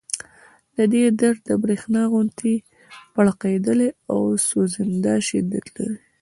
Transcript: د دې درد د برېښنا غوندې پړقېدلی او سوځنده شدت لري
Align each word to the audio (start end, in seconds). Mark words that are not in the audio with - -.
د 0.75 0.77
دې 0.93 1.03
درد 1.21 1.39
د 1.49 1.51
برېښنا 1.63 2.03
غوندې 2.11 2.55
پړقېدلی 3.13 3.89
او 4.11 4.19
سوځنده 4.47 5.15
شدت 5.27 5.65
لري 5.75 5.97